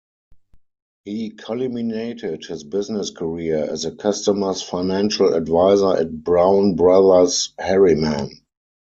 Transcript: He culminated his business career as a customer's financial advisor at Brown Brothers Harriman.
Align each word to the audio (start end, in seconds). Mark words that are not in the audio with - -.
He 1.05 1.29
culminated 1.29 2.45
his 2.47 2.63
business 2.63 3.11
career 3.11 3.67
as 3.71 3.85
a 3.85 3.95
customer's 3.95 4.63
financial 4.63 5.35
advisor 5.35 5.95
at 5.95 6.23
Brown 6.23 6.73
Brothers 6.75 7.53
Harriman. 7.59 8.41